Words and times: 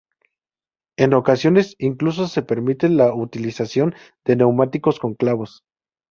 En 0.97 1.13
ocasiones 1.13 1.75
incluso 1.77 2.27
se 2.27 2.41
permite 2.41 2.89
la 2.89 3.13
utilización 3.13 3.93
de 4.25 4.35
neumáticos 4.37 4.97
con 4.99 5.13
clavos. 5.13 5.63